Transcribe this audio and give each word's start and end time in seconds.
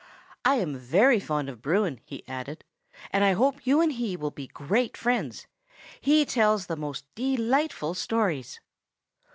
"I 0.43 0.55
am 0.55 0.77
very 0.77 1.19
fond 1.19 1.47
of 1.47 1.61
Bruin," 1.61 1.99
he 2.05 2.27
added, 2.27 2.63
"and 3.11 3.23
I 3.23 3.33
hope 3.33 3.67
you 3.67 3.81
and 3.81 3.91
he 3.93 4.17
will 4.17 4.31
be 4.31 4.47
great 4.47 4.97
friends. 4.97 5.45
He 5.99 6.25
tells 6.25 6.65
the 6.65 6.75
most 6.75 7.05
delightful 7.13 7.93
stories." 7.93 8.59